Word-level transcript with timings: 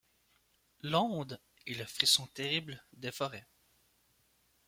L'onde, 0.81 1.39
et 1.67 1.75
le 1.75 1.85
frisson 1.85 2.25
terrible, 2.33 2.83
des 2.93 3.11
forêts. 3.11 3.45